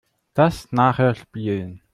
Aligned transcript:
Das 0.33 0.71
nachher 0.71 1.13
spielen. 1.13 1.83